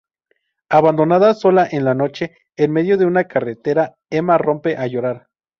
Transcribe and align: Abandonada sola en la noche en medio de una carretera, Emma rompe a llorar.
Abandonada 0.69 1.35
sola 1.35 1.67
en 1.71 1.85
la 1.85 1.93
noche 1.93 2.35
en 2.55 2.71
medio 2.71 2.97
de 2.97 3.05
una 3.05 3.25
carretera, 3.25 3.97
Emma 4.09 4.39
rompe 4.39 4.75
a 4.75 4.87
llorar. 4.87 5.27